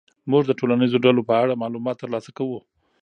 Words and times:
موږ 0.31 0.43
د 0.47 0.51
ټولنیزو 0.59 0.97
ډلو 1.05 1.21
په 1.29 1.33
اړه 1.43 1.59
معلومات 1.63 1.95
ترلاسه 1.99 2.31
کوو. 2.37 2.59